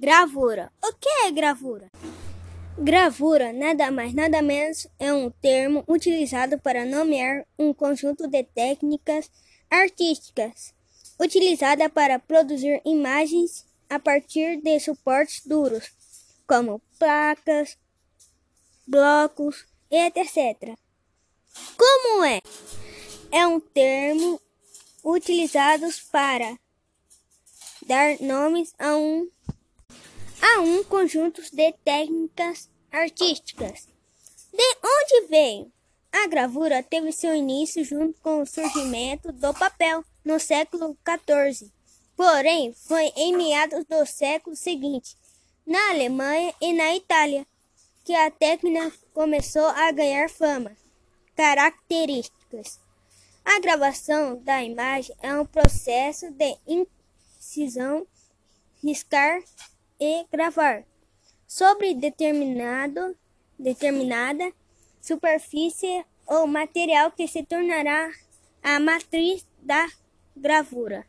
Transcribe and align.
Gravura. 0.00 0.72
O 0.82 0.92
que 0.94 1.08
é 1.26 1.30
gravura? 1.30 1.90
Gravura, 2.76 3.52
nada 3.52 3.90
mais 3.90 4.14
nada 4.14 4.40
menos, 4.40 4.86
é 4.98 5.12
um 5.12 5.30
termo 5.30 5.82
utilizado 5.88 6.58
para 6.58 6.84
nomear 6.84 7.44
um 7.58 7.72
conjunto 7.74 8.28
de 8.28 8.44
técnicas 8.44 9.30
artísticas 9.70 10.72
utilizada 11.18 11.88
para 11.88 12.18
produzir 12.18 12.80
imagens 12.84 13.66
a 13.90 13.98
partir 13.98 14.60
de 14.62 14.78
suportes 14.78 15.42
duros, 15.44 15.90
como 16.46 16.80
placas, 16.98 17.76
blocos 18.86 19.66
etc. 19.90 20.76
Como 21.76 22.24
é? 22.24 22.40
É 23.32 23.46
um 23.46 23.58
termo 23.58 24.40
utilizado 25.04 25.86
para 26.12 26.58
dar 27.86 28.20
nomes 28.20 28.72
a 28.78 28.94
um 28.96 29.28
a 30.40 30.60
um 30.60 30.84
conjunto 30.84 31.42
de 31.54 31.72
técnicas 31.84 32.68
artísticas. 32.90 33.88
De 34.52 34.76
onde 34.84 35.28
veio? 35.28 35.72
A 36.12 36.26
gravura 36.26 36.82
teve 36.82 37.12
seu 37.12 37.34
início 37.34 37.84
junto 37.84 38.18
com 38.20 38.42
o 38.42 38.46
surgimento 38.46 39.30
do 39.32 39.52
papel 39.54 40.04
no 40.24 40.40
século 40.40 40.96
XIV. 41.06 41.70
Porém, 42.16 42.72
foi 42.72 43.12
em 43.16 43.36
meados 43.36 43.84
do 43.84 44.04
século 44.06 44.56
seguinte, 44.56 45.16
na 45.66 45.90
Alemanha 45.90 46.52
e 46.60 46.72
na 46.72 46.96
Itália, 46.96 47.46
que 48.04 48.14
a 48.14 48.30
técnica 48.30 48.92
começou 49.12 49.66
a 49.66 49.92
ganhar 49.92 50.28
fama. 50.28 50.76
Características: 51.36 52.80
A 53.44 53.60
gravação 53.60 54.42
da 54.42 54.64
imagem 54.64 55.14
é 55.22 55.32
um 55.34 55.44
processo 55.44 56.30
de 56.30 56.56
incisão, 56.66 58.06
riscar 58.82 59.40
e 60.00 60.26
gravar 60.30 60.84
sobre 61.46 61.94
determinado, 61.94 63.16
determinada 63.58 64.52
superfície 65.00 66.04
ou 66.26 66.46
material 66.46 67.10
que 67.10 67.26
se 67.26 67.42
tornará 67.42 68.10
a 68.62 68.78
matriz 68.78 69.46
da 69.62 69.88
gravura. 70.36 71.06